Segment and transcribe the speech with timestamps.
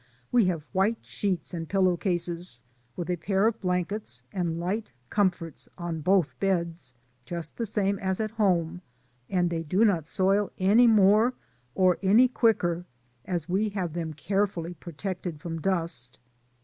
[0.31, 2.63] We have white sheets and pillow cases,
[2.95, 8.19] with a pair of blankets, and light comforts on both beds, just the same as
[8.19, 8.81] at home,
[9.29, 11.35] and they do not soil any more
[11.75, 12.87] or any quicker,
[13.25, 16.17] as we have them carefully protected from dust.